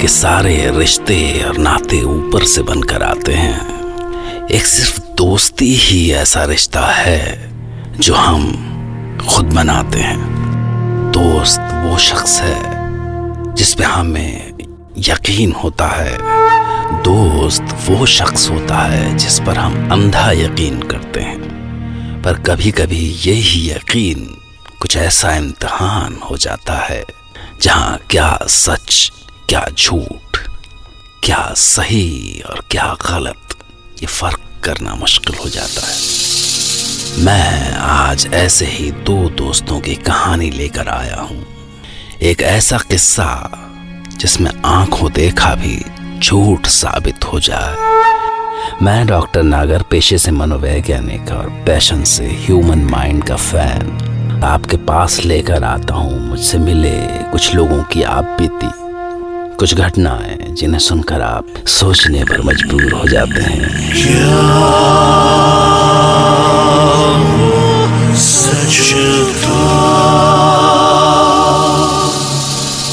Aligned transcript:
कि 0.00 0.08
सारे 0.08 0.72
रिश्ते 0.74 1.42
और 1.42 1.58
नाते 1.58 2.02
ऊपर 2.02 2.44
से 2.44 2.62
बनकर 2.62 3.02
आते 3.02 3.32
हैं। 3.32 4.48
एक 4.48 4.66
सिर्फ़ 4.66 5.00
दोस्ती 5.00 5.74
ही 5.74 6.10
ऐसा 6.10 6.44
रिश्ता 6.44 6.86
है 6.86 7.50
जो 7.98 8.14
हम 8.14 8.42
खुद 9.30 9.44
बनाते 9.44 9.98
हैं। 9.98 10.20
दोस्त 11.12 11.60
वो 11.60 11.98
शख्स 11.98 12.40
है 12.40 12.58
जिस 13.54 13.74
पे 13.74 13.84
हमें 13.84 14.52
यकीन 14.98 15.52
होता 15.52 15.86
है। 15.86 16.18
दोस्त 17.02 17.76
वो 17.88 18.06
शख्स 18.06 18.50
होता 18.50 18.78
है 18.78 19.18
जिस 19.18 19.38
पर 19.38 19.58
हम 19.58 19.92
अंधा 19.92 20.30
यकीन 20.30 20.82
करते 20.82 21.20
हैं। 21.20 21.42
पर 22.22 22.32
कभी 22.32 22.70
कभी 22.70 23.16
यही 23.24 23.70
यकीन 23.70 24.38
कुछ 24.80 24.96
ऐसा 24.96 25.36
इम्तहान 25.36 26.20
हो 26.30 26.36
जाता 26.36 26.74
है 26.74 27.04
जहाँ 27.62 27.98
क्या 28.10 28.38
सच 28.42 29.12
क्या 29.48 29.64
झूठ, 29.78 30.36
क्या 31.24 31.52
सही 31.54 32.42
और 32.50 32.62
क्या 32.70 32.96
गलत, 33.02 33.54
ये 34.02 34.06
फ़र्क 34.06 34.40
करना 34.64 34.94
मुश्किल 34.94 35.36
हो 35.38 35.48
जाता 35.48 35.86
है। 35.86 37.24
मैं 37.24 37.72
आज 37.76 38.28
ऐसे 38.34 38.66
ही 38.66 38.90
दो 38.90 39.28
दोस्तों 39.28 39.80
की 39.80 39.94
कहानी 39.94 40.50
लेकर 40.50 40.88
आया 40.88 41.20
हूँ। 41.20 41.46
एक 42.22 42.42
ऐसा 42.42 42.78
किस्सा 42.78 43.28
जिसमें 44.16 44.50
आँखों 44.64 45.12
देखा 45.12 45.54
भी 45.54 45.84
झूठ 46.18 46.66
साबित 46.66 47.24
हो 47.24 47.40
जाए। 47.40 47.76
मैं 48.82 49.06
डॉक्टर 49.06 49.42
नागर 49.42 49.82
पेशे 49.82 50.18
से 50.18 50.30
मनोवैज्ञानिक 50.30 51.30
और 51.30 51.48
पैशन 51.66 52.02
से 52.04 52.26
ह्यूमन 52.26 52.78
माइंड 52.78 53.24
का 53.24 53.36
फ़ैन। 53.36 54.42
आपके 54.44 54.76
पास 54.76 55.20
लेकर 55.20 55.64
आता 55.64 55.94
हूँ, 55.94 56.28
मुझसे 56.28 56.58
मिले 56.58 56.96
कुछ 57.30 57.54
लोगों 57.54 57.82
की 57.82 58.02
आप 58.02 58.24
बीती। 58.24 58.85
कुछ 59.58 59.74
घटनाएँ 59.74 60.36
जिन्हें 60.50 60.78
सुनकर 60.78 61.20
आप 61.20 61.46
सोचने 61.66 62.24
पर 62.24 62.40
मजबूर 62.42 62.92
हो 62.92 63.08
जाते 63.08 63.42
हैं। 63.42 63.70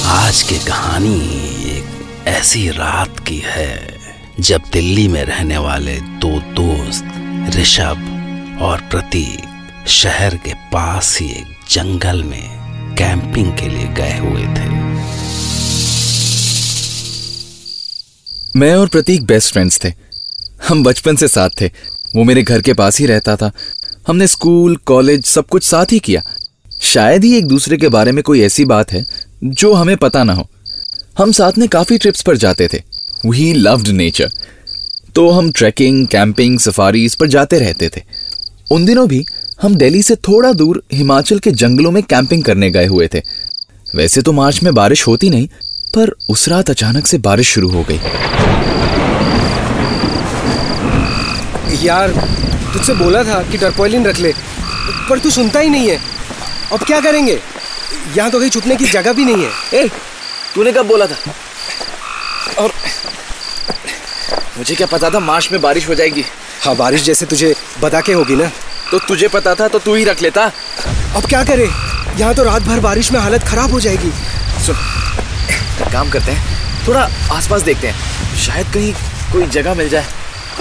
आज 0.06 0.42
की 0.42 0.58
कहानी 0.60 1.18
एक 1.78 1.86
ऐसी 2.28 2.70
रात 2.70 3.20
की 3.20 3.42
है, 3.46 4.00
जब 4.40 4.62
दिल्ली 4.74 5.08
में 5.08 5.24
रहने 5.24 5.58
वाले 5.58 6.00
दो 6.00 6.40
दोस्त, 6.40 7.06
ऋषभ 7.60 8.60
और 8.62 8.78
प्रतीक, 8.78 9.44
शहर 9.88 10.36
के 10.36 10.54
पास 10.54 11.18
ही 11.22 11.28
एक 11.28 11.58
जंगल 11.70 12.24
में 12.24 12.50
कैंपिंग 12.96 13.52
के 13.54 13.70
लिए 13.70 13.88
गए 13.88 14.18
हुए 14.18 14.44
थे। 14.44 14.83
मैं 18.56 18.76
और 18.76 18.88
प्रतीक 18.88 19.24
बेस्ट 19.24 19.54
फ्रेंड्स 19.54 19.80
थे। 19.86 19.90
हम 20.68 20.84
बचपन 20.84 21.16
से 21.16 21.28
साथ 21.28 21.50
थे। 21.62 21.68
वो 22.16 22.24
मेरे 22.24 22.44
घर 22.44 22.62
के 22.62 22.74
पास 22.74 23.00
ही 23.00 23.06
रहता 23.06 23.36
था। 23.36 23.52
हमने 24.08 24.28
स्कूल, 24.28 24.76
कॉलेज 24.76 25.26
सब 25.26 25.48
कुछ 25.48 25.64
साथ 25.64 25.86
ही 25.92 26.00
किया। 26.00 26.22
शायद 26.82 27.24
ही 27.24 27.38
एक 27.38 27.48
दूसरे 27.48 27.78
के 27.78 27.88
बारे 27.88 28.12
में 28.12 28.24
कोई 28.24 28.42
ऐसी 28.42 28.66
बात 28.66 28.92
है 28.92 29.06
जो 29.44 29.74
हमें 29.74 29.96
पता 29.98 30.24
ना 30.24 30.34
हो। 30.34 30.48
हम 31.18 31.32
साथ 31.32 31.58
में 31.58 31.68
काफ़ी 31.70 31.98
ट्रिप्स 31.98 32.22
पर 32.22 32.38
जाते 32.38 32.68
थे। 32.68 32.82
वी 33.26 33.54
लव्ड 33.54 33.88
नेचर 33.88 34.32
तो 35.16 35.30
हम 35.30 35.52
ट्रैकिंग 35.52 36.08
कैंपिंग 36.08 36.60
सफारीज 36.60 37.16
पर 37.16 37.28
जाते 37.28 37.60
रहते 37.60 37.90
थे। 37.90 38.02
उन 38.72 38.86
दिनों 38.86 39.08
भी 39.08 39.26
हम 39.62 39.76
दिल्ली 39.76 40.04
से 40.04 40.16
थोड़ा 40.16 40.54
दूर 40.54 40.84
हिमाचल 40.94 41.40
के 41.40 41.52
जंगलों 41.52 41.92
में 41.92 42.02
कैंपिंग 42.04 42.44
करने 42.44 42.72
गए 42.72 42.86
हुए 42.86 43.10
थे। 43.14 43.22
वैसे 43.96 44.22
तो 44.22 44.32
मार्च 44.32 44.64
में 44.64 44.74
बारिश 44.74 45.08
होती 45.08 45.30
नहीं 45.30 45.48
पर 45.96 46.12
उस 46.30 46.48
रात 46.50 46.70
अचानक 46.70 47.08
से 47.08 47.18
बारिश 47.28 47.54
शुरू 47.54 47.70
हो 47.70 47.84
गई। 47.90 48.00
यार 51.84 52.12
तुझसे 52.74 52.94
बोला 52.94 53.24
था 53.24 53.42
कि 53.44 53.58
टर्पोलिन 53.58 54.06
रख 54.06 54.20
ले 54.20 54.34
पर 55.10 55.20
तू 55.20 55.30
सुनता 55.32 55.60
ही 55.60 55.70
नहीं 55.70 55.90
है। 55.90 56.00
अब 56.72 56.84
क्या 56.84 57.00
करेंगे? 57.02 57.40
यहाँ 58.18 58.30
तो 58.32 58.40
कहीं 58.40 58.50
छुपने 58.50 58.76
की 58.76 58.86
जगह 58.88 59.14
भी 59.14 59.26
नहीं 59.26 59.46
है। 59.46 59.84
ए, 59.84 59.90
तूने 60.56 60.72
कब 60.72 60.88
बोला 60.88 61.06
था? 61.08 61.16
और 62.60 62.72
मुझे 64.58 64.76
क्या 64.76 64.88
पता 64.88 65.10
था 65.10 65.20
मार्च 65.20 65.50
में 65.52 65.62
बारिश 65.62 65.88
हो 65.90 65.96
जाएगी? 65.96 66.24
हाँ 66.64 66.76
बारिश 66.76 67.04
जैसे 67.04 67.26
तुझे 67.26 67.54
बता 67.82 68.02
के 68.02 68.14
होगी 68.14 68.36
ना? 68.36 68.50
तो 68.92 69.00
तुझे 69.00 69.28
पता 69.28 69.56
था 69.56 69.68
तो 69.68 69.80
तू 69.80 69.96
ही 69.96 70.04
रख 70.04 70.22
लेता। 70.22 70.52
अब 71.16 71.26
क्या 71.30 71.44
करे? 71.44 71.70
यहाँ 72.20 72.34
तो 72.36 72.44
रात 72.44 72.62
भर 72.62 72.80
बारिश 72.80 73.12
में 73.12 73.20
हालत 73.20 73.44
खराब 73.44 73.72
हो 73.72 73.80
जाएगी। 73.80 74.12
सुन 74.66 74.76
एक 75.82 75.92
काम 75.94 76.10
करते 76.10 76.32
हैं 76.32 76.88
थोड़ा 76.88 77.02
आसपास 77.32 77.62
देखते 77.62 77.88
हैं। 77.88 78.36
शायद 78.38 78.68
कहीं 78.74 78.94
कोई 79.34 79.46
जगह 79.50 79.74
मिल 79.76 79.90
जाए। 79.90 80.06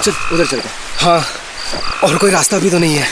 चल 0.03 0.13
उधर 0.33 0.47
चलते 0.47 0.69
हैं। 0.69 0.75
हाँ 0.99 1.25
और 2.05 2.17
कोई 2.19 2.31
रास्ता 2.31 2.59
भी 2.59 2.71
तो 2.71 2.79
नहीं 2.79 2.97
है। 2.97 3.07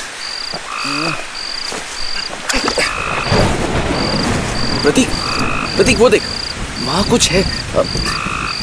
प्रतीक 4.82 5.08
प्रतीक 5.76 5.98
वो 5.98 6.08
देख 6.08 6.22
वहाँ 6.82 7.04
कुछ 7.10 7.30
है। 7.30 7.42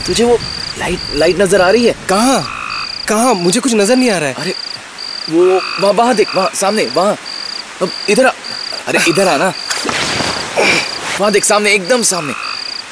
तुझे 0.05 0.23
वो 0.23 0.37
लाइट 0.79 0.99
लाइट 1.15 1.41
नज़र 1.41 1.61
आ 1.61 1.69
रही 1.69 1.85
है? 1.85 1.93
कहाँ? 2.09 2.43
कहाँ? 3.07 3.33
मुझे 3.35 3.59
कुछ 3.59 3.73
नज़र 3.73 3.95
नहीं 3.95 4.09
आ 4.11 4.17
रहा 4.17 4.29
है। 4.29 4.35
अरे 4.35 4.55
वो 5.29 5.43
वहाँ 5.81 5.93
वहाँ 5.93 6.15
देख 6.15 6.35
वहाँ 6.35 6.49
सामने 6.55 6.85
वहाँ। 6.95 7.15
अब 7.81 7.91
इधर 8.09 8.25
आ 8.25 8.31
अरे 8.87 8.99
इधर 9.09 9.27
आना। 9.27 9.53
वहाँ 11.19 11.31
देख 11.31 11.45
सामने 11.45 11.73
एकदम 11.73 12.01
सामने। 12.03 12.33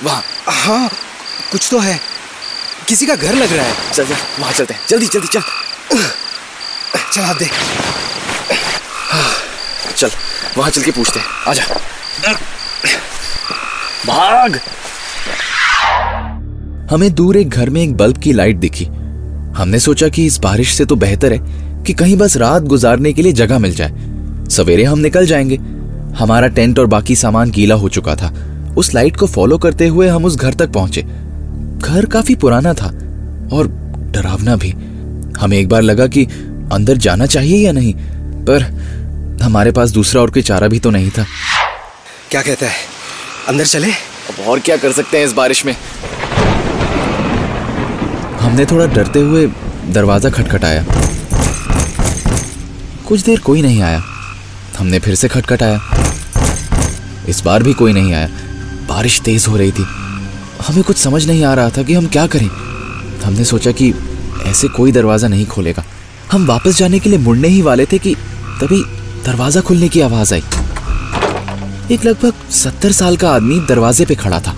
वहाँ। 0.03 0.23
हाँ 0.47 0.89
कुछ 1.51 1.67
तो 1.71 1.79
है। 1.79 1.99
किसी 2.87 3.05
का 3.05 3.15
घर 3.15 3.33
लग 3.33 3.53
रहा 3.53 3.65
है। 3.65 3.73
चल 3.93 4.05
चल 4.05 4.15
वहाँ 4.39 4.53
चलते 4.53 4.73
हैं। 4.73 4.81
जल्दी 4.89 5.07
जल्दी 5.07 5.27
चल। 5.27 5.41
चल 7.13 7.21
आप 7.21 7.37
देख। 7.37 7.51
चल 9.97 10.09
वहाँ 10.57 10.69
चल 10.69 10.81
के 10.81 10.91
पूछते 10.91 11.19
हैं। 11.19 11.25
आजा 11.47 11.63
भाग। 14.07 14.59
हमें 16.91 17.13
दूर 17.15 17.37
एक 17.37 17.49
घर 17.49 17.69
में 17.69 17.81
एक 17.81 17.97
बल्ब 17.97 18.17
की 18.17 18.33
लाइट 18.33 18.55
दिखी। 18.55 18.85
हमने 19.57 19.79
सोचा 19.79 20.07
कि 20.07 20.25
इस 20.25 20.37
बारिश 20.37 20.73
से 20.73 20.85
तो 20.85 20.95
बेहतर 20.95 21.33
है 21.33 21.39
कि 21.83 21.93
कहीं 21.93 22.17
बस 22.17 22.37
रात 22.37 22.63
गुजारने 22.63 23.13
के 23.13 23.21
लिए 23.21 23.31
जगह 23.31 23.59
मिल 23.59 23.75
जाए। 23.75 23.91
सवेरे 24.49 24.83
हम 24.83 24.99
निकल 24.99 25.25
जाएँगे। 25.25 25.55
हमारा 26.17 26.47
टेंट 26.47 26.79
और 26.79 26.85
बाकी 26.85 27.15
सामान 27.15 27.51
गीला 27.51 27.75
हो 27.75 27.89
चुका 27.89 28.15
था। 28.15 28.33
उस 28.77 28.93
लाइट 28.93 29.17
को 29.17 29.27
फॉलो 29.27 29.57
करते 29.57 29.87
हुए 29.87 30.07
हम 30.07 30.25
उस 30.25 30.35
घर 30.35 30.53
तक 30.53 30.69
पहुँचे। 30.69 31.01
घर 31.01 32.05
काफ़ी 32.05 32.35
पुराना 32.35 32.73
था 32.73 32.87
और 33.53 33.67
डरावना 34.11 34.55
भी। 34.55 34.71
हमें 35.39 35.57
एक 35.57 35.69
बार 35.69 35.81
लगा 35.81 36.07
कि 36.07 36.25
अंदर 36.73 36.97
जाना 36.97 37.25
चाहिए 37.25 37.65
या 37.65 37.71
नहीं 37.71 37.93
पर 38.45 38.61
हमारे 39.41 39.71
पास 39.71 39.89
दूसरा 39.89 40.21
और 40.21 40.29
कोई 40.29 40.43
चारा 40.43 40.67
भी 40.67 40.79
तो 40.79 40.89
नहीं 40.89 41.09
था। 41.11 41.25
क्या 42.31 42.41
कहता 42.41 42.65
है? 42.65 42.75
अंदर 43.47 43.65
चले? 43.65 43.91
अब 43.91 44.47
और 44.47 44.59
क्या 44.59 44.77
कर 44.77 44.91
सकते 44.91 45.17
हैं 45.17 45.25
इस 45.25 45.33
बारिश 45.33 45.65
में? 45.65 45.75
हमने 48.39 48.65
थोड़ा 48.65 48.85
डरते 48.85 49.19
हुए 49.19 49.47
दरवाज़ा 49.89 50.29
खटखटाया। 50.29 50.85
कुछ 53.07 53.21
देर 53.21 53.39
कोई 53.39 53.61
नहीं 53.61 53.81
आया। 53.81 54.01
हमने 54.77 54.99
फिर 54.99 55.15
से 55.15 55.27
खटखटाया। 55.27 55.81
इस 57.29 57.41
बार 57.45 57.63
भी 57.63 57.73
कोई 57.73 57.93
नहीं 57.93 58.13
आया। 58.13 58.29
बारिश 58.95 59.19
तेज 59.21 59.45
हो 59.47 59.57
रही 59.57 59.71
थी। 59.71 59.85
हमें 60.61 60.83
कुछ 60.83 60.97
समझ 60.97 61.25
नहीं 61.27 61.43
आ 61.43 61.53
रहा 61.53 61.69
था 61.69 61.81
कि 61.83 61.93
हम 61.93 62.05
क्या 62.07 62.25
करें। 62.27 62.47
हमने 63.23 63.45
सोचा 63.45 63.71
कि 63.71 63.93
ऐसे 64.45 64.67
कोई 64.67 64.91
दरवाज़ा 64.91 65.27
नहीं 65.27 65.45
खोलेगा। 65.45 65.83
हम 66.31 66.45
वापस 66.45 66.77
जाने 66.77 66.99
के 66.99 67.09
लिए 67.09 67.19
मुड़ने 67.19 67.47
ही 67.47 67.61
वाले 67.61 67.85
थे 67.85 67.97
कि 67.97 68.13
तभी 68.61 68.81
दरवाज़ा 69.25 69.61
खुलने 69.61 69.89
की 69.89 70.01
आवाज़ 70.01 70.33
आई। 70.33 70.43
एक 71.91 72.05
लगभग 72.05 72.49
सत्तर 72.51 72.91
साल 72.91 73.17
का 73.17 73.31
आदमी 73.31 73.59
दरवाजे 73.59 74.05
पे 74.05 74.15
खड़ा 74.15 74.39
था। 74.39 74.55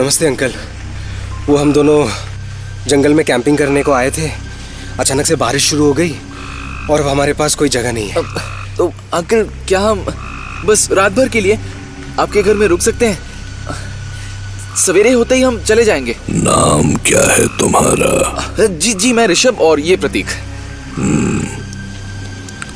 नमस्ते 0.00 0.26
अंकल। 0.26 0.54
वो 1.48 1.56
हम 1.56 1.72
दोनों 1.72 1.98
जंगल 2.88 3.14
में 3.14 3.24
कैंपिंग 3.26 3.58
करने 3.58 3.82
को 3.82 3.92
आए 3.92 4.10
थे। 4.10 4.30
अचानक 5.00 5.26
से 5.26 5.36
बारिश 5.36 5.70
शुरू 5.70 5.84
हो 5.84 5.92
गई 5.92 6.14
और 6.90 7.00
अब 7.00 7.08
हमारे 7.08 7.32
पास 7.32 7.54
कोई 7.54 7.68
जगह 7.68 7.92
नहीं 7.92 8.08
है। 8.08 8.22
तो 8.76 8.92
अंकल 9.14 9.48
क्या 9.68 9.80
हम 9.80 10.04
बस 10.66 10.88
रात 10.92 11.12
भर 11.12 11.28
के 11.28 11.40
लिए 11.40 11.58
आपके 12.18 12.42
घर 12.42 12.54
में 12.54 12.66
रुक 12.66 12.80
सकते 12.80 13.06
हैं? 13.06 13.27
सवेरे 14.76 15.12
होते 15.12 15.34
ही 15.34 15.42
हम 15.42 15.58
चले 15.60 15.84
जाएँगे। 15.84 16.16
नाम 16.30 16.94
क्या 16.96 17.22
है 17.32 17.46
तुम्हारा? 17.58 18.66
जी 18.68 18.92
जी 18.94 19.12
मैं 19.12 19.26
ऋषभ 19.28 19.60
और 19.60 19.80
ये 19.80 19.96
प्रतीक। 19.96 20.26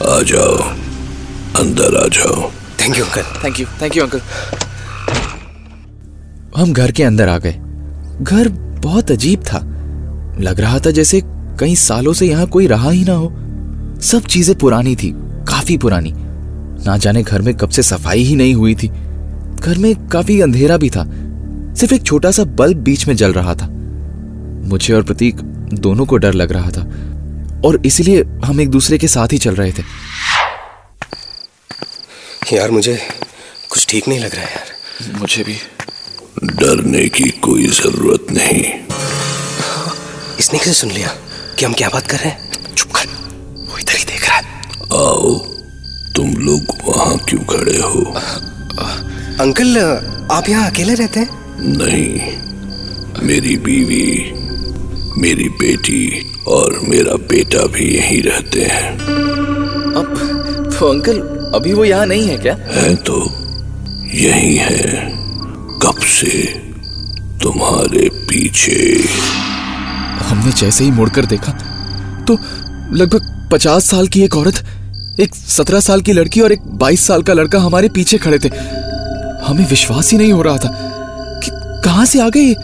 आ 0.02 0.20
जाओ 0.22 0.56
अंदर 1.60 1.96
आ 1.96 2.06
जाओ। 2.08 2.50
Thank 2.80 2.98
you 2.98 3.04
uncle 3.04 3.22
thank 3.44 3.60
you 3.60 3.66
thank 3.82 3.96
you 3.96 4.04
uncle 4.04 4.20
हम 6.56 6.72
घर 6.72 6.90
के 6.90 7.02
अंदर 7.02 7.28
आ 7.28 7.38
गए। 7.38 7.52
घर 8.22 8.48
बहुत 8.82 9.10
अजीब 9.10 9.42
था। 9.42 9.58
लग 10.40 10.60
रहा 10.60 10.78
था 10.78 10.90
जैसे 10.90 11.20
कई 11.60 11.74
सालों 11.76 12.12
से 12.12 12.26
यहाँ 12.26 12.46
कोई 12.46 12.66
रहा 12.66 12.90
ही 12.90 13.04
ना 13.04 13.14
हो। 13.14 13.28
सब 14.02 14.26
चीज़ें 14.26 14.56
पुरानी 14.58 14.96
थी 14.96 15.12
काफ़ी 15.48 15.76
पुरानी। 15.78 16.12
ना 16.86 16.96
जाने 16.96 17.22
घर 17.22 17.42
में 17.42 17.54
कब 17.56 17.68
से 17.68 17.82
सफ़ाई 17.82 18.22
ही 18.22 18.36
नहीं 18.36 18.54
हुई 18.54 18.74
थी। 18.74 18.88
घर 18.88 19.78
में 19.78 20.08
काफ़ी 20.08 20.40
अंधेरा 20.40 20.76
भी 20.76 20.90
था। 20.90 21.04
सिर्फ़ 21.76 21.94
एक 21.94 22.02
छोटा 22.02 22.30
सा 22.30 22.44
बल्ब 22.44 22.78
बीच 22.78 23.06
में 23.08 23.14
जल 23.16 23.32
रहा 23.32 23.54
था। 23.54 23.68
मुझे 24.68 24.94
और 24.94 25.02
प्रतीक 25.02 25.36
दोनों 25.74 26.06
को 26.06 26.16
डर 26.16 26.34
लग 26.34 26.52
रहा 26.52 26.70
था 26.70 26.82
और 27.66 27.82
इसलिए 27.86 28.22
हम 28.44 28.60
एक 28.60 28.68
दूसरे 28.68 28.98
के 28.98 29.08
साथ 29.08 29.32
ही 29.32 29.38
चल 29.38 29.54
रहे 29.54 29.72
थे। 29.72 29.82
यार 32.52 32.70
मुझे 32.70 32.98
कुछ 33.70 33.86
ठीक 33.88 34.08
नहीं 34.08 34.20
लग 34.20 34.34
रहा 34.34 34.44
है 34.44 34.50
यार। 34.50 35.18
मुझे 35.18 35.44
भी 35.44 35.56
डरने 36.44 37.08
की 37.08 37.30
कोई 37.30 37.66
ज़रूरत 37.66 38.26
नहीं। 38.30 38.64
इसने 40.38 40.58
कैसे 40.58 40.72
सुन 40.72 40.90
लिया 40.90 41.08
कि 41.58 41.64
हम 41.64 41.72
क्या 41.72 41.88
बात 41.88 42.06
कर 42.06 42.16
रहे 42.16 42.28
हैं? 42.28 42.74
चुप 42.74 42.90
कर। 42.90 43.06
वो 43.70 43.78
इधर 43.78 43.96
ही 43.96 44.04
देख 44.04 44.28
रहा 44.28 44.36
है। 44.36 44.44
आओ 45.00 45.34
तुम 46.16 46.34
लोग 46.36 46.76
वहाँ 46.86 47.18
क्यों 47.18 47.44
खड़े 47.44 47.78
हो? 47.78 48.02
अंकल 49.40 49.78
आप 50.32 50.48
यहाँ 50.48 50.70
अकेले 50.70 50.94
रहते 50.94 51.20
हैं? 51.20 51.41
नहीं 51.64 53.26
मेरी 53.26 53.56
बीवी 53.56 54.32
मेरी 55.18 55.48
बेटी 55.48 56.30
और 56.48 56.78
मेरा 56.88 57.14
बेटा 57.28 57.66
भी 57.66 57.84
यहीं 57.96 58.22
रहते 58.22 58.62
हैं। 58.62 58.90
अब 59.92 60.14
तो 60.78 60.88
अंकल 60.88 61.18
अभी 61.54 61.72
वो 61.72 61.84
यहाँ 61.84 62.06
नहीं 62.06 62.28
है 62.28 62.36
क्या? 62.38 62.56
है 62.70 62.94
तो 62.96 63.20
यही 64.14 64.56
है। 64.56 65.10
कब 65.82 66.00
से 66.10 66.42
तुम्हारे 67.42 68.08
पीछे? 68.28 69.04
हमने 70.24 70.52
जैसे 70.52 70.84
ही 70.84 70.90
मुड़कर 70.90 71.26
देखा 71.26 71.52
तो 72.28 72.38
लगभग 72.96 73.48
पचास 73.52 73.84
साल 73.84 74.08
की 74.08 74.22
एक 74.22 74.36
औरत 74.36 74.64
एक 75.20 75.34
सत्रह 75.34 75.80
साल 75.80 76.00
की 76.00 76.12
लड़की 76.12 76.40
और 76.40 76.52
एक 76.52 76.62
बाईस 76.78 77.06
साल 77.06 77.22
का 77.22 77.32
लड़का 77.32 77.58
हमारे 77.60 77.88
पीछे 77.88 78.18
खड़े 78.18 78.38
थे। 78.38 78.48
हमें 79.46 79.66
विश्वास 79.68 80.10
ही 80.12 80.18
नहीं 80.18 80.32
हो 80.32 80.42
रहा 80.42 80.56
था 80.56 80.91
कहाँ 81.84 82.04
से 82.06 82.20
आ 82.20 82.28
गए 82.28 82.54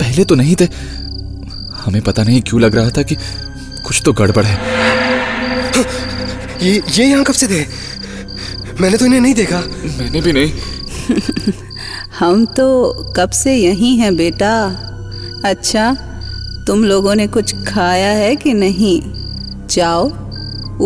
पहले 0.00 0.24
तो 0.24 0.34
नहीं 0.34 0.56
थे। 0.60 0.64
हमें 1.84 2.00
पता 2.02 2.22
नहीं 2.22 2.40
क्यों 2.42 2.60
लग 2.60 2.74
रहा 2.76 2.90
था 2.90 3.02
कि 3.02 3.16
कुछ 3.86 4.02
तो 4.04 4.12
गड़बड़ 4.12 4.44
है। 4.44 4.56
ये 6.62 6.82
ये 6.90 7.04
यहाँ 7.04 7.24
कब 7.24 7.34
से 7.34 7.46
थे? 7.46 7.64
मैंने 8.80 8.96
तो 8.98 9.06
इन्हें 9.06 9.20
नहीं 9.20 9.34
देखा। 9.34 9.58
मैंने 9.98 10.20
भी 10.20 10.32
नहीं। 10.32 10.52
हम 12.18 12.44
तो 12.46 12.66
कब 13.16 13.30
से 13.30 13.54
यहीं 13.56 13.96
हैं 13.98 14.16
बेटा? 14.16 14.52
अच्छा 15.44 15.92
तुम 16.66 16.84
लोगों 16.84 17.14
ने 17.14 17.26
कुछ 17.26 17.54
खाया 17.66 18.10
है 18.10 18.34
कि 18.36 18.52
नहीं? 18.54 19.00
जाओ 19.70 20.06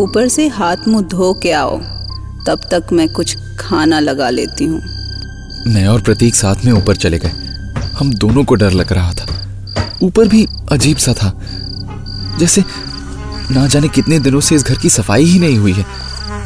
ऊपर 0.03 0.29
से 0.29 0.49
हाथ 0.49 0.89
मुँह 0.89 1.03
धो 1.03 1.33
के 1.43 1.53
आओ। 1.53 1.79
तब 2.47 2.61
तक 2.71 2.93
मैं 2.93 3.09
कुछ 3.09 3.37
खाना 3.59 4.01
लगा 4.01 4.31
लेती 4.31 4.65
हूँ। 4.65 4.81
मैं 5.67 5.87
और 5.87 6.01
प्रतीक 6.01 6.35
साथ 6.35 6.65
में 6.65 6.73
ऊपर 6.73 6.97
चले 6.97 7.19
गए। 7.19 7.33
हम 7.99 8.15
दोनों 8.15 8.45
को 8.45 8.55
डर 8.55 8.71
लग 8.71 8.93
रहा 8.93 9.13
था। 9.13 9.27
ऊपर 10.03 10.29
भी 10.29 10.49
अजीब 10.73 10.97
सा 10.97 11.13
था। 11.13 11.41
जैसे 12.39 12.65
ना 13.51 13.67
जाने 13.67 13.89
कितने 13.89 14.19
दिनों 14.19 14.41
से 14.41 14.55
इस 14.55 14.65
घर 14.65 14.75
की 14.75 14.91
सफ़ाई 14.91 15.25
ही 15.25 15.39
नहीं 15.39 15.59
हुई 15.59 15.73
है। 15.73 15.87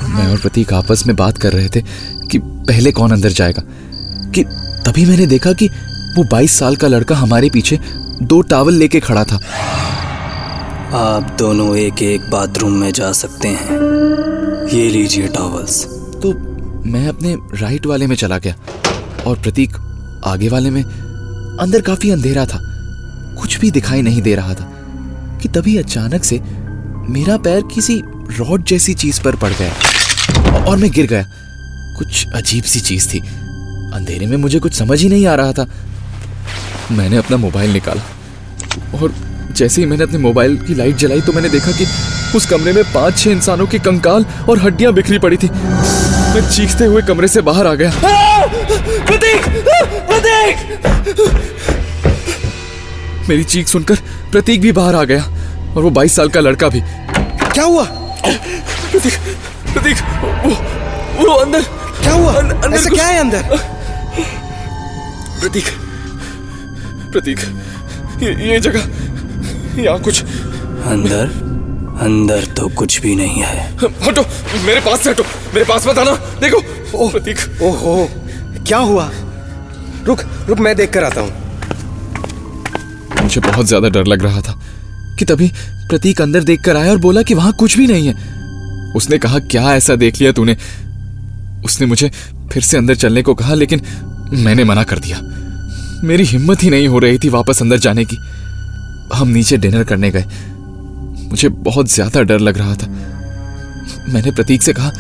मैं 0.08 0.32
और 0.32 0.38
प्रतीक 0.38 0.72
आपस 0.72 1.06
में 1.06 1.16
बात 1.16 1.38
कर 1.38 1.52
रहे 1.52 1.68
थे 1.68 1.82
कि 2.30 2.38
पहले 2.38 2.92
कौन 2.92 3.10
अंदर 3.10 3.28
जाएगा। 3.28 3.62
कि 4.30 4.44
तभी 4.86 5.06
मैंने 5.06 5.26
देखा 5.26 5.52
कि 5.52 5.66
वो 6.16 6.24
22 6.24 6.58
साल 6.58 6.76
का 6.76 6.88
लड़का 6.88 7.16
हमारे 7.16 7.50
पीछे 7.50 7.80
दो 8.22 8.40
टावल 8.40 8.74
लेके 8.74 9.00
खड़ा 9.00 9.24
था। 9.24 9.36
आप 10.92 11.36
दोनों 11.38 11.76
एक 11.76 12.02
एक 12.02 12.30
बाथरूम 12.30 12.72
में 12.72 12.92
जा 12.92 13.12
सकते 13.12 13.48
हैं। 13.48 13.66
ये 14.68 14.88
लीजिए 14.88 15.28
टॉवल्स। 15.28 15.84
तो 16.22 16.32
मैं 16.90 17.08
अपने 17.08 17.36
राइट 17.54 17.86
वाले 17.86 18.06
में 18.06 18.16
चला 18.16 18.38
गया। 18.38 18.54
और 19.26 19.38
प्रतीक 19.38 19.76
आगे 20.26 20.49
वाले 20.49 20.70
में 20.70 20.82
अंदर 20.82 21.81
काफ़ी 21.81 22.11
अंधेरा 22.11 22.44
था। 22.46 22.58
कुछ 23.40 23.58
भी 23.61 23.70
दिखाई 23.70 24.02
नहीं 24.02 24.23
दे 24.23 24.34
रहा 24.34 24.55
था 24.55 24.70
कि 25.43 25.49
तभी 25.49 25.76
अचानक 25.76 26.25
से 26.25 26.40
मेरा 27.08 27.37
पैर 27.37 27.62
किसी 27.75 28.02
रॉड 28.38 28.64
जैसी 28.64 28.94
चीज़ 28.94 29.20
पर 29.23 29.37
पड़ 29.37 29.52
गया 29.52 30.64
और 30.64 30.76
मैं 30.76 30.90
गिर 30.90 31.06
गया। 31.06 31.26
कुछ 31.99 32.26
अजीब 32.34 32.64
सी 32.64 32.81
चीज़ 32.81 33.08
थी। 33.08 33.19
अंधेरे 33.94 34.26
में 34.26 34.37
मुझे 34.37 34.58
कुछ 34.58 34.75
समझ 34.75 35.00
ही 35.00 35.08
नहीं 35.08 35.26
आ 35.26 35.34
रहा 35.34 35.52
था। 35.52 35.67
मैंने 36.93 37.17
अपना 37.17 37.37
मोबाइल 37.37 37.73
निकाला 37.73 38.99
और 38.99 39.14
जैसे 39.56 39.81
ही 39.81 39.87
मैंने 39.87 40.05
अपने 40.05 40.19
मोबाइल 40.19 40.56
की 40.58 40.75
लाइट 40.75 40.96
जलाई 40.96 41.20
तो 41.20 41.32
मैंने 41.32 41.49
देखा 41.49 41.73
कि 41.73 41.87
उस 42.37 42.46
कमरे 42.46 42.73
में 42.73 42.84
पाँच 42.93 43.19
छह 43.19 43.31
इंसानों 43.31 43.67
के 43.67 43.78
कंकाल 43.78 44.26
और 44.50 44.58
हड्डियाँ 44.58 44.93
बिखरी 44.93 45.19
पड़ी 45.19 45.37
थी। 45.37 45.49
मैं 46.37 46.50
चीखते 46.50 46.85
हुए 46.85 47.03
कमरे 47.03 47.29
से 47.29 47.41
बाहर 47.41 47.67
आ 47.67 47.75
गया। 47.75 47.93
प्रतीक 49.05 49.43
प्रतीक! 50.11 50.56
मेरी 53.29 53.44
चीख 53.44 53.69
सुनकर 53.69 53.94
प्रतीक 54.31 54.61
भी 54.61 54.73
बाहर 54.73 54.94
आ 54.94 55.05
गया 55.05 55.23
और 55.77 55.83
वो 55.83 55.91
बाईस 55.91 56.17
साल 56.17 56.29
का 56.29 56.41
लड़का 56.41 56.69
भी। 56.69 56.81
क्या 57.53 57.65
हुआ? 57.65 57.85
प्रतीक 57.85 59.12
प्रतीक 59.73 59.97
वो 60.47 60.55
वो 61.27 61.35
अंदर। 61.35 61.62
क्या 62.03 62.12
हुआ? 62.12 62.33
अं- 62.33 62.65
अंदर 62.65 62.77
ऐसा 62.77 62.91
क्या 62.91 63.06
है 63.06 63.21
अंदर? 63.21 63.43
प्रतीक 65.41 65.65
प्रतीक 67.12 67.38
ये, 68.23 68.53
ये 68.53 68.61
जगह 68.61 68.83
यहाँ 69.83 69.99
कुछ 70.00 70.23
अंदर? 70.87 71.45
अंदर 71.96 72.44
तो 72.56 72.69
कुछ 72.69 73.00
भी 73.02 73.14
नहीं 73.16 73.43
है। 73.43 73.66
हटो 74.02 74.22
मेरे 74.66 74.81
पास 74.81 75.02
से 75.04 75.10
हटो 75.10 75.22
मेरे 75.54 75.64
पास 75.64 75.87
मत 75.88 75.98
आना। 75.98 76.14
देखो 76.40 76.58
ओ 76.94 77.08
प्रतीक। 77.10 77.62
ओहो 77.62 78.08
क्या 78.66 78.78
हुआ? 78.81 79.10
रुक 80.06 80.20
रुक 80.48 80.58
मैं 80.58 80.75
देख 80.76 80.93
कर 80.93 81.04
आता 81.04 81.20
हूँ। 81.20 81.31
मुझे 83.23 83.40
बहुत 83.40 83.66
ज़्यादा 83.66 83.88
डर 83.88 84.06
लग 84.06 84.23
रहा 84.23 84.40
था 84.40 84.61
कि 85.18 85.25
तभी 85.25 85.49
प्रतीक 85.88 86.21
अंदर 86.21 86.42
देखकर 86.44 86.76
आया 86.76 86.90
और 86.90 86.99
बोला 86.99 87.23
कि 87.23 87.35
वहाँ 87.35 87.52
कुछ 87.52 87.76
भी 87.78 87.87
नहीं 87.87 88.06
है। 88.06 88.14
उसने 88.97 89.18
कहा 89.18 89.38
क्या 89.47 89.75
ऐसा 89.75 89.94
देख 89.97 90.21
लिया 90.21 90.32
तूने? 90.32 90.56
उसने 91.64 91.87
मुझे 91.87 92.11
फिर 92.52 92.62
से 92.62 92.76
अंदर 92.76 92.94
चलने 92.94 93.23
को 93.23 93.35
कहा 93.35 93.54
लेकिन 93.54 93.80
मैंने 94.35 94.64
मना 94.64 94.82
कर 94.82 94.99
दिया। 94.99 95.21
मेरी 96.04 96.25
हिम्मत 96.25 96.62
ही 96.62 96.71
नहीं 96.71 96.88
हो 96.88 96.99
रही 96.99 97.18
थी 97.18 97.28
वापस 97.28 97.62
अंदर 97.62 97.78
जाने 97.78 98.04
की। 98.04 98.16
हम 99.12 99.28
नीचे 99.28 99.56
डिनर 99.56 99.85
करने 99.85 100.11
गए। 100.11 100.25
मुझे 101.26 101.49
बहुत 101.49 101.90
ज़्यादा 101.90 102.23
डर 102.23 102.38
लग 102.40 102.59
रहा 102.59 102.75
था। 102.75 102.87
मैंने 104.12 104.30
प्रतीक 104.30 104.62
से 104.62 104.73
कहा 104.73 104.90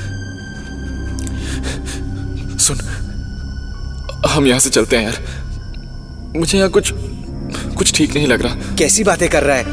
सुन 2.58 2.78
हम 4.28 4.46
यहाँ 4.46 4.60
से 4.60 4.70
चलते 4.70 4.96
हैं 4.96 5.04
यार। 5.04 6.34
मुझे 6.36 6.58
यहाँ 6.58 6.70
कुछ 6.70 6.92
कुछ 7.76 7.92
ठीक 7.96 8.14
नहीं 8.14 8.26
लग 8.26 8.42
रहा। 8.42 8.74
कैसी 8.78 9.04
बातें 9.04 9.28
कर 9.28 9.42
रहा 9.42 9.56
है? 9.56 9.64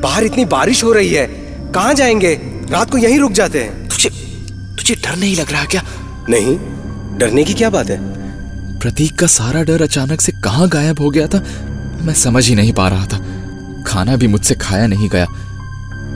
बाहर 0.00 0.24
इतनी 0.24 0.44
बारिश 0.44 0.82
हो 0.84 0.92
रही 0.92 1.12
है। 1.14 1.26
कहाँ 1.72 1.94
जाएँगे? 1.94 2.34
रात 2.70 2.90
को 2.90 2.98
यहीं 2.98 3.18
रुक 3.18 3.32
जाते 3.32 3.62
हैं। 3.62 3.88
तुझे 3.88 4.08
तुझे 4.78 4.94
डर 4.94 5.16
नहीं 5.16 5.36
लग 5.36 5.50
रहा 5.52 5.64
क्या? 5.64 5.82
नहीं 6.28 6.56
डरने 7.18 7.44
की 7.44 7.54
क्या 7.54 7.70
बात 7.70 7.90
है? 7.90 7.98
प्रतीक 8.80 9.18
का 9.18 9.26
सारा 9.26 9.62
डर 9.62 9.82
अचानक 9.82 10.20
से 10.20 10.32
कहाँ 10.44 10.68
गायब 10.68 11.00
हो 11.00 11.10
गया 11.10 11.26
था 11.26 11.38
मैं 12.02 12.14
समझ 12.14 12.46
ही 12.48 12.54
नहीं 12.54 12.72
पा 12.72 12.88
रहा 12.88 13.06
था। 13.06 13.18
खाना 13.86 14.16
भी 14.16 14.26
मुझसे 14.26 14.54
खाया 14.54 14.86
नहीं 14.86 15.08
गया। 15.08 15.26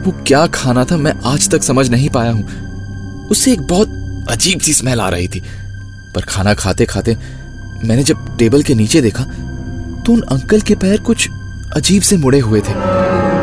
वो 0.00 0.12
क्या 0.26 0.47
खाना 0.47 0.85
था 0.85 0.97
मैं 0.97 1.12
आज 1.26 1.49
तक 1.50 1.62
समझ 1.62 1.88
नहीं 1.90 2.09
पाया 2.09 2.30
हूँ। 2.30 3.28
उससे 3.28 3.52
एक 3.52 3.62
बहुत 3.62 4.26
अजीब 4.30 4.61
सी 4.61 4.73
स्मेल 4.73 5.00
आ 5.00 5.09
रही 5.09 5.28
थी। 5.28 5.42
पर 6.14 6.23
खाना 6.23 6.54
खाते 6.54 6.85
खाते 6.85 7.16
मैंने 7.85 8.02
जब 8.02 8.37
टेबल 8.38 8.62
के 8.62 8.75
नीचे 8.75 9.00
देखा 9.00 9.25
तो 9.25 10.12
उन 10.12 10.21
अंकल 10.33 10.61
के 10.61 10.75
पैर 10.75 11.00
कुछ 11.00 11.28
अजीब 11.76 12.02
से 12.02 12.16
मुड़े 12.16 12.38
हुए 12.38 12.61
थे। 12.61 12.73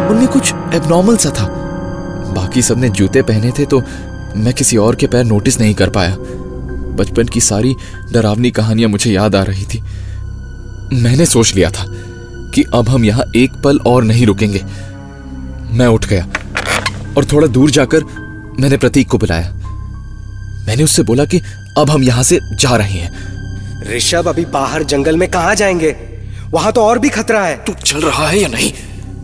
उनमें 0.09 0.27
कुछ 0.27 0.53
एबनॉर्मल 0.73 1.17
सा 1.17 1.29
था। 1.29 1.45
बाकी 2.33 2.61
सबने 2.61 2.89
जूते 2.89 3.21
पहने 3.21 3.51
थे 3.59 3.65
तो 3.65 3.81
मैं 4.35 4.53
किसी 4.53 4.77
और 4.77 4.95
के 4.95 5.07
पैर 5.07 5.23
नोटिस 5.23 5.59
नहीं 5.59 5.73
कर 5.75 5.89
पाया। 5.89 6.15
बचपन 6.97 7.27
की 7.27 7.41
सारी 7.41 7.75
डरावनी 8.13 8.51
कहानियाँ 8.51 8.89
मुझे 8.89 9.11
याद 9.11 9.35
आ 9.35 9.43
रही 9.43 9.65
थी। 9.65 9.81
मैंने 10.93 11.25
सोच 11.25 11.53
लिया 11.55 11.69
था 11.69 11.85
कि 12.53 12.63
अब 12.73 12.89
हम 12.89 13.05
यहाँ 13.05 13.31
एक 13.35 13.61
पल 13.63 13.79
और 13.87 14.03
नहीं 14.03 14.25
रुकेंगे। 14.25 14.63
मैं 15.71 15.87
उठ 15.87 16.05
गया। 16.05 16.27
और 17.17 17.25
थोड़ा 17.25 17.47
दूर 17.47 17.71
जाकर 17.71 18.03
मैंने 18.59 18.77
प्रतीक 18.77 19.09
को 19.09 19.17
बुलाया। 19.17 19.53
मैंने 20.67 20.83
उससे 20.83 21.03
बोला 21.03 21.25
कि 21.25 21.41
अब 21.77 21.89
हम 21.89 22.03
यहाँ 22.03 22.23
से 22.23 22.39
जा 22.59 22.75
रहे 22.75 22.99
हैं। 22.99 23.95
ऋषभ 23.95 24.27
अभी 24.27 24.45
बाहर 24.45 24.83
जंगल 24.83 25.17
में 25.17 25.29
कहा 25.31 25.53
जाएँगे? 25.53 25.95
वहाँ 26.51 26.71
तो 26.71 26.81
और 26.81 26.99
भी 26.99 27.09
खतरा 27.09 27.43
है। 27.43 27.55
तू 27.65 27.73
चल 27.73 28.01
रहा 28.01 28.27
है 28.27 28.39
या 28.39 28.47
नहीं? 28.47 28.71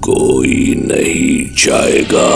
कोई 0.02 0.88
नहीं 0.88 1.56
जाएगा। 1.56 2.28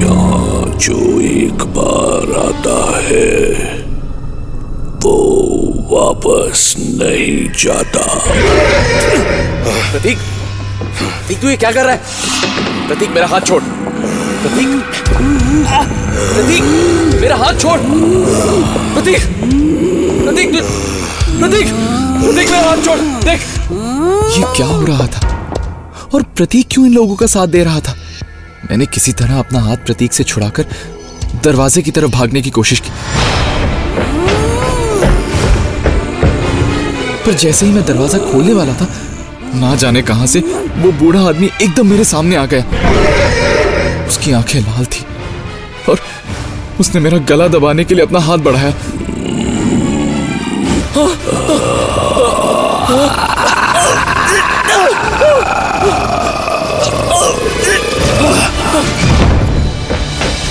यहाँ 0.00 0.78
जो 0.78 1.20
एक 1.20 1.64
बार 1.76 2.32
आता 2.46 3.00
है 3.00 3.38
वो 5.04 5.16
वापस 5.92 6.74
नहीं 6.78 7.48
जाता। 7.64 8.06
प्रतीक 9.92 10.18
प्रतीक, 11.02 11.40
तू 11.40 11.48
ये 11.48 11.56
क्या 11.56 11.72
कर 11.72 11.84
रहा 11.84 11.94
है? 11.94 12.00
प्रतीक, 12.88 13.10
मेरा 13.10 13.26
हाथ 13.26 13.40
छोड़। 13.40 13.62
प्रतीक 13.62 14.68
प्रतीक, 16.34 16.62
मेरा 17.20 17.36
हाथ 17.36 17.54
छोड़। 17.54 17.78
प्रतीक 18.94 19.20
प्रतीक 20.24 20.50
प्रतीक 21.40 21.66
प्रतीक, 22.22 22.50
मेरा 22.50 22.68
हाथ 22.68 22.76
छोड़। 22.76 22.98
देख। 22.98 23.40
ये 24.36 24.56
क्या 24.56 24.66
हो 24.66 24.82
रहा 24.82 25.06
था? 25.06 25.26
और 26.14 26.22
प्रतीक 26.22 26.68
क्यों 26.70 26.86
इन 26.86 26.92
लोगों 26.92 27.16
का 27.16 27.26
साथ 27.26 27.46
दे 27.46 27.64
रहा 27.64 27.80
था? 27.80 27.94
मैंने 28.70 28.86
किसी 28.86 29.12
तरह 29.12 29.38
अपना 29.38 29.60
हाथ 29.60 29.76
प्रतीक 29.76 30.12
से 30.12 30.24
छुड़ाकर 30.24 30.66
दरवाजे 31.44 31.82
की 31.82 31.90
तरफ़ 31.90 32.10
भागने 32.10 32.42
की 32.42 32.50
कोशिश 32.50 32.80
की। 32.80 32.90
पर 37.26 37.32
जैसे 37.32 37.66
ही 37.66 37.72
मैं 37.72 37.84
दरवाज़ा 37.86 38.18
खोलने 38.18 38.52
वाला 38.52 38.72
था 38.72 38.88
ना 39.54 39.74
जाने 39.76 40.02
कहाँ 40.02 40.26
से 40.26 40.40
वो 40.76 40.92
बूढ़ा 40.92 41.20
आदमी 41.28 41.50
एकदम 41.62 41.86
मेरे 41.86 42.04
सामने 42.04 42.36
आ 42.36 42.44
गया। 42.46 42.64
उसकी 44.08 44.32
आँखें 44.32 44.60
लाल 44.60 44.84
थी 44.86 45.04
और 45.88 46.00
उसने 46.80 47.00
मेरा 47.00 47.18
गला 47.28 47.48
दबाने 47.48 47.84
के 47.84 47.94
लिए 47.94 48.04
अपना 48.04 48.20
हाथ 48.20 48.38
बढ़ाया। 48.38 48.74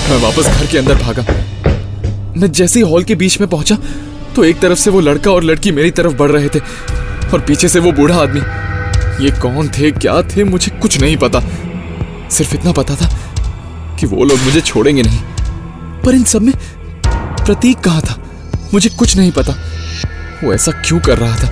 मैं 0.08 0.22
वापस 0.22 0.46
घर 0.48 0.66
के 0.66 0.78
अंदर 0.78 0.94
भागा। 1.02 1.22
मैं 2.36 2.50
जैसे 2.52 2.80
ही 2.80 2.90
हॉल 2.90 3.04
के 3.04 3.14
बीच 3.14 3.40
में 3.40 3.48
पहुँचा 3.50 3.76
तो 4.36 4.44
एक 4.44 4.60
तरफ़ 4.60 4.78
से 4.78 4.90
वो 4.90 5.00
लड़का 5.00 5.30
और 5.30 5.42
लड़की 5.44 5.72
मेरी 5.72 5.90
तरफ़ 5.90 6.12
बढ़ 6.14 6.30
रहे 6.30 6.48
थे 6.48 6.58
और 7.32 7.40
पीछे 7.40 7.68
से 7.68 7.78
वो 7.78 7.92
बूढ़ा 7.92 8.16
आदमी। 8.16 8.40
ये 9.20 9.30
कौन 9.30 9.68
थे, 9.68 9.90
क्या 9.90 10.20
थे, 10.22 10.44
मुझे 10.44 10.70
कुछ 10.72 11.00
नहीं 11.00 11.16
पता। 11.16 11.40
सिर्फ़ 12.30 12.54
इतना 12.54 12.72
पता 12.72 12.94
था 12.96 13.08
कि 13.96 14.06
वो 14.06 14.24
लोग 14.24 14.38
मुझे 14.38 14.60
छोड़ेंगे 14.60 15.02
नहीं। 15.02 15.18
पर 16.02 16.14
इन 16.14 16.24
सब 16.24 16.42
में 16.42 16.54
प्रतीक 17.46 17.78
कहाँ 17.78 18.02
था, 18.02 18.16
मुझे 18.74 18.88
कुछ 18.88 19.16
नहीं 19.16 19.32
पता। 19.32 19.52
वो 20.44 20.52
ऐसा 20.54 20.72
क्यों 20.72 21.00
कर 21.00 21.18
रहा 21.18 21.36
था, 21.36 21.50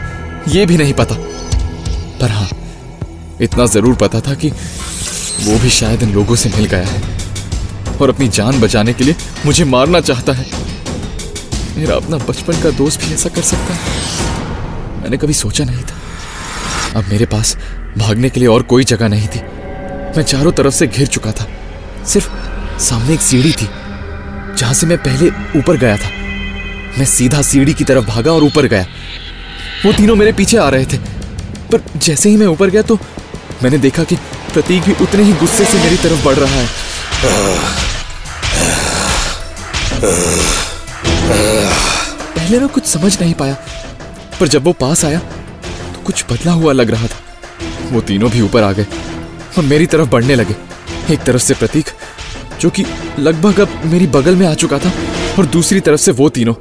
ये 0.48 0.66
भी 0.66 0.76
नहीं 0.76 0.92
पता। 0.92 1.14
पर 2.20 2.30
हाँ 2.30 2.48
इतना 3.40 3.66
ज़रूर 3.66 3.94
पता 3.94 4.20
था 4.20 4.34
कि 4.34 4.50
वो 5.42 5.58
भी 5.58 5.70
शायद 5.70 6.02
इन 6.02 6.14
लोगों 6.14 6.36
से 6.36 6.48
मिल 6.48 6.64
गया 6.64 6.86
है। 6.86 7.02
और 8.00 8.10
अपनी 8.10 8.28
जान 8.28 8.60
बचाने 8.60 8.92
के 8.92 9.04
लिए 9.04 9.16
मुझे 9.46 9.64
मारना 9.64 10.00
चाहता 10.00 10.32
है। 10.32 10.46
मेरा 11.76 11.96
अपना 11.96 12.16
बचपन 12.18 12.62
का 12.62 12.70
दोस्त 12.70 13.04
भी 13.04 13.14
ऐसा 13.14 13.28
कर 13.28 13.42
सकता 13.42 13.74
है। 13.74 15.02
मैंने 15.02 15.16
कभी 15.16 15.34
सोचा 15.34 15.64
नहीं 15.64 15.82
था। 15.82 15.97
अब 16.98 17.04
मेरे 17.04 17.26
पास 17.26 17.56
भागने 17.98 18.28
के 18.30 18.40
लिए 18.40 18.48
और 18.48 18.62
कोई 18.64 18.84
जगह 18.84 19.08
नहीं 19.08 19.28
थी। 19.28 19.40
मैं 20.16 20.22
चारों 20.22 20.52
तरफ़ 20.52 20.74
से 20.74 20.86
घिर 20.86 21.06
चुका 21.06 21.32
था। 21.32 21.46
सिर्फ़ 22.04 22.28
सामने 22.80 23.14
एक 23.14 23.20
सीढ़ी 23.20 23.52
थी, 23.52 23.68
जहाँ 24.58 24.74
से 24.74 24.86
मैं 24.86 24.98
पहले 24.98 25.28
ऊपर 25.58 25.76
गया 25.76 25.96
था। 25.96 26.10
मैं 26.98 27.04
सीधा 27.06 27.42
सीढ़ी 27.42 27.74
की 27.74 27.84
तरफ़ 27.84 28.04
भागा 28.06 28.32
और 28.32 28.44
ऊपर 28.44 28.66
गया। 28.66 28.86
वो 29.84 29.92
तीनों 29.92 30.16
मेरे 30.16 30.32
पीछे 30.32 30.56
आ 30.56 30.68
रहे 30.68 30.86
थे, 30.86 30.98
पर 31.72 31.82
जैसे 31.96 32.28
ही 32.28 32.36
मैं 32.36 32.46
ऊपर 32.46 32.70
गया 32.70 32.82
तो 32.82 32.98
मैंने 33.62 33.78
देखा 33.78 34.04
कि 34.04 34.16
प्रतीक 34.52 34.82
भी 34.82 34.92
उतने 35.02 35.22
ही 35.22 35.32
गुस्से 35.32 35.64
से 35.64 35.78
मेरी 35.78 35.96
तरफ़ 35.96 36.24
बढ़ 36.24 36.36
रहा 36.36 36.54
है। 36.54 36.66
पहले 42.34 42.60
मैं 42.60 42.68
कुछ 42.68 42.86
समझ 42.86 43.20
नहीं 43.20 43.34
पाया, 43.34 43.56
पर 44.40 44.48
जब 44.48 44.64
वो 44.64 44.72
पास 44.80 45.04
आया 45.04 45.20
कुछ 46.08 46.24
बदला 46.30 46.52
हुआ 46.52 46.72
लग 46.72 46.90
रहा 46.90 47.06
था। 47.06 47.90
वो 47.92 48.00
तीनों 48.00 48.30
भी 48.30 48.40
ऊपर 48.40 48.62
आ 48.62 48.72
गए 48.72 48.86
और 49.58 49.64
मेरी 49.64 49.86
तरफ़ 49.86 50.08
बढ़ने 50.08 50.34
लगे। 50.34 50.54
एक 51.10 51.22
तरफ़ 51.22 51.42
से 51.42 51.54
प्रतीक, 51.54 51.86
जो 52.60 52.70
कि 52.70 52.84
लगभग 53.18 53.60
अब 53.60 53.68
मेरी 53.84 54.06
बगल 54.06 54.36
में 54.36 54.46
आ 54.46 54.54
चुका 54.54 54.78
था, 54.78 54.92
और 55.38 55.46
दूसरी 55.46 55.80
तरफ़ 55.80 56.00
से 56.00 56.12
वो 56.12 56.28
तीनों, 56.28 56.54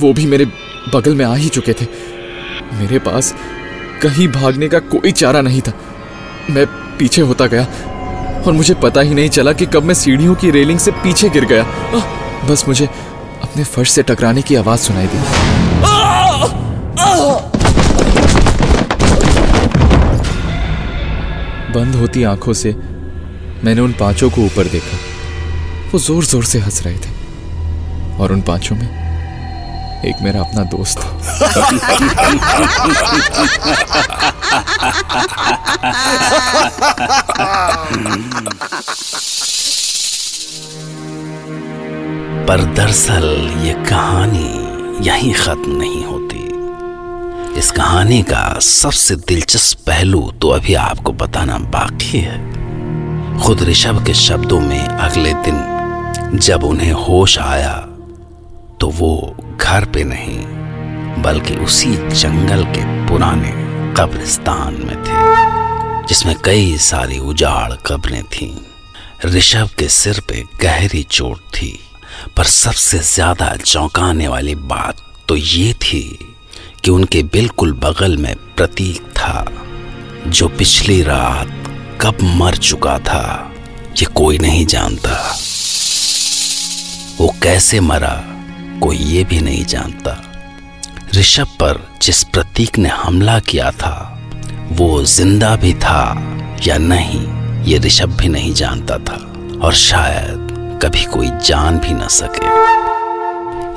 वो 0.00 0.12
भी 0.12 0.26
मेरे 0.26 0.46
बगल 0.94 1.14
में 1.14 1.24
आ 1.24 1.34
ही 1.34 1.48
चुके 1.48 1.72
थे। 1.72 1.86
मेरे 2.72 2.98
पास 2.98 3.34
कहीं 4.02 4.28
भागने 4.28 4.68
का 4.68 4.78
कोई 4.78 5.12
चारा 5.12 5.40
नहीं 5.40 5.60
था। 5.60 5.72
मैं 6.50 6.66
पीछे 6.98 7.22
होता 7.22 7.46
गया, 7.46 7.66
और 8.46 8.52
मुझे 8.52 8.74
पता 8.74 9.00
ही 9.00 9.14
नहीं 9.14 9.28
चला 9.28 9.52
कि 9.52 9.66
कब 9.66 9.82
मैं 9.82 9.94
सीढ़ियों 9.94 10.34
की 10.34 10.50
रेलिंग 10.50 10.78
से 10.78 10.90
पीछे 10.90 11.28
गिर 11.28 11.44
गया। 11.44 11.64
बस 12.44 12.64
मुझे 12.68 12.86
अपने 13.42 13.64
फर्श 13.64 13.90
से 13.90 14.02
टकराने 14.02 14.42
की 14.42 14.54
आवाज़ 14.54 14.80
सुनाई 14.80 15.06
दी। 15.06 15.63
बंद 21.74 21.94
होती 21.94 22.22
आँखों 22.24 22.52
से 22.52 22.72
मैंने 23.64 23.80
उन 23.80 23.92
पाँचों 23.92 24.30
को 24.30 24.42
ऊपर 24.42 24.68
देखा। 24.68 24.96
वो 25.92 25.98
ज़ोर 25.98 26.24
ज़ोर 26.24 26.44
से 26.44 26.58
हंस 26.60 26.82
रहे 26.82 26.96
थे। 26.96 27.12
और 28.18 28.32
उन 28.32 28.40
पाँचों 28.42 28.76
में 28.76 28.88
एक 30.04 30.22
मेरा 30.22 30.40
अपना 30.40 30.62
दोस्त 30.70 30.98
था। 30.98 31.10
पर 42.46 42.64
दरअसल 42.74 43.24
ये 43.62 43.74
कहानी 43.88 44.48
यहीं 45.08 45.34
खत्म 45.34 45.76
नहीं 45.76 46.04
होती। 46.04 46.53
इस 47.58 47.70
कहानी 47.70 48.22
का 48.22 48.58
सबसे 48.60 49.14
दिलचस्प 49.18 49.84
पहलू 49.86 50.20
तो 50.42 50.48
अभी 50.48 50.74
आपको 50.74 51.12
बताना 51.12 51.58
बाकी 51.74 52.18
है। 52.18 53.38
खुद 53.42 53.62
ऋषभ 53.62 54.04
के 54.06 54.14
शब्दों 54.14 54.58
में 54.60 54.80
अगले 54.80 55.32
दिन 55.44 56.38
जब 56.38 56.64
उन्हें 56.64 56.92
होश 56.92 57.38
आया 57.38 57.76
तो 58.80 58.88
वो 58.90 59.14
घर 59.60 59.84
पे 59.84 60.04
नहीं, 60.04 60.38
बल्कि 61.22 61.54
उसी 61.56 61.94
जंगल 61.96 62.64
के 62.74 62.84
पुराने 63.08 63.52
कब्रिस्तान 63.96 64.82
में 64.82 64.96
थे, 64.96 66.06
जिसमें 66.08 66.34
कई 66.44 66.76
सारी 66.80 67.18
उजाड़ 67.20 67.72
कब्रें 67.86 68.22
थीं। 68.24 68.54
ऋषभ 69.26 69.70
के 69.78 69.88
सिर 69.92 70.20
पे 70.28 70.44
गहरी 70.62 71.02
चोट 71.02 71.38
थी, 71.52 71.78
पर 72.36 72.44
सबसे 72.52 72.98
ज़्यादा 73.06 73.54
चौंकाने 73.56 74.28
वाली 74.28 74.54
बात 74.68 75.06
तो 75.28 75.36
ये 75.36 75.72
थी 75.74 76.06
कि 76.84 76.90
उनके 76.90 77.22
बिल्कुल 77.22 77.72
बगल 77.72 78.16
में 78.16 78.34
प्रतीक 78.56 79.02
था, 79.02 79.44
जो 80.26 80.48
पिछली 80.48 81.02
रात 81.02 81.48
कब 82.00 82.18
मर 82.22 82.56
चुका 82.56 82.98
था, 82.98 83.52
ये 83.98 84.04
कोई 84.04 84.38
नहीं 84.38 84.66
जानता। 84.66 85.34
वो 87.20 87.34
कैसे 87.42 87.80
मरा, 87.80 88.24
कोई 88.82 88.96
ये 88.96 89.24
भी 89.24 89.40
नहीं 89.40 89.64
जानता। 89.64 90.22
ऋषभ 91.14 91.46
पर 91.46 91.80
जिस 92.02 92.24
प्रतीक 92.24 92.78
ने 92.78 92.88
हमला 92.88 93.38
किया 93.40 93.70
था, 93.70 94.20
वो 94.72 95.04
ज़िंदा 95.04 95.56
भी 95.56 95.74
था 95.74 96.02
या 96.66 96.78
नहीं, 96.78 97.26
ये 97.64 97.78
ऋषभ 97.78 98.16
भी 98.16 98.28
नहीं 98.28 98.54
जानता 98.54 98.98
था, 98.98 99.16
और 99.62 99.74
शायद 99.74 100.48
कभी 100.82 101.04
कोई 101.04 101.30
जान 101.46 101.78
भी 101.78 101.94
ना 101.94 102.08
सके। 102.08 102.83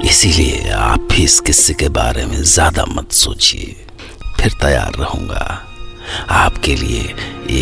इसीलिए 0.05 0.69
आप 0.69 1.07
भी 1.11 1.23
इस 1.23 1.39
किस्से 1.39 1.73
के 1.73 1.89
बारे 1.89 2.25
में 2.25 2.41
ज़्यादा 2.43 2.85
मत 2.85 3.11
सोचिए। 3.11 3.75
फिर 4.39 4.51
तैयार 4.61 4.93
रहूँगा। 4.93 5.63
आपके 6.29 6.75
लिए 6.75 7.01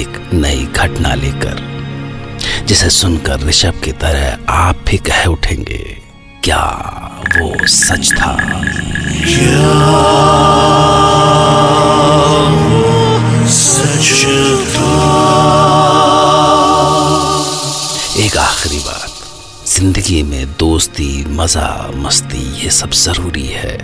एक 0.02 0.30
नई 0.34 0.66
घटना 0.66 1.14
लेकर, 1.14 1.62
जिसे 2.68 2.90
सुनकर 2.90 3.40
ऋषभ 3.40 3.82
की 3.84 3.92
तरह 3.92 4.52
आप 4.52 4.84
भी 4.88 4.98
कह 4.98 5.26
उठेंगे, 5.26 5.84
क्या 6.44 6.64
वो 7.38 7.68
सच 7.68 8.12
था? 8.14 8.36
ज़िंदगी 19.76 20.24
में 20.24 20.46
दोस्ती, 20.60 21.26
मज़ा, 21.26 21.92
मस्ती, 21.96 22.64
ये 22.64 22.70
सब 22.70 22.92
ज़रूरी 22.92 23.46
है। 23.46 23.78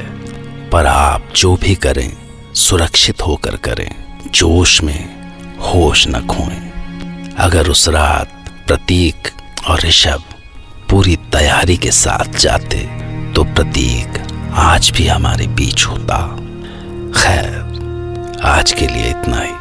पर 0.69 0.86
आप 0.86 1.33
जो 1.36 1.55
भी 1.55 1.75
करें, 1.75 2.13
सुरक्षित 2.53 3.21
होकर 3.21 3.55
करें। 3.55 3.91
जोश 4.33 4.83
में 4.83 5.10
होश 5.57 6.07
न 6.07 6.25
खोएँ। 6.27 7.33
अगर 7.38 7.67
उस 7.67 7.88
रात 7.89 8.50
प्रतीक 8.67 9.27
और 9.67 9.81
ऋषभ 9.81 10.24
पूरी 10.89 11.15
तैयारी 11.15 11.77
के 11.77 11.91
साथ 11.91 12.39
जाते 12.39 12.79
तो 13.33 13.43
प्रतीक 13.43 14.27
आज 14.53 14.91
भी 14.91 15.07
हमारे 15.07 15.48
बीच 15.48 15.86
होता। 15.86 16.27
खैर, 17.21 18.39
आज 18.43 18.71
के 18.71 18.88
लिए 18.88 19.10
इतना 19.10 19.41
ही। 19.41 19.61